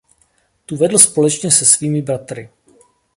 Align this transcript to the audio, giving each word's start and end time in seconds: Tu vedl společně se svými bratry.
Tu 0.65 0.77
vedl 0.77 0.99
společně 0.99 1.51
se 1.51 1.65
svými 1.65 2.01
bratry. 2.01 2.49